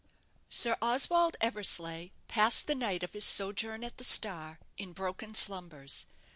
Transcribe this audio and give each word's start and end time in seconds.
Sir 0.49 0.77
Oswald 0.81 1.37
Eversleigh 1.41 2.09
passed 2.27 2.65
the 2.65 2.73
night 2.73 3.03
of 3.03 3.13
his 3.13 3.23
sojourn 3.23 3.83
at 3.83 3.99
the 3.99 4.03
'Star' 4.03 4.57
in 4.75 4.93
broken 4.93 5.35
slumbers. 5.35 6.07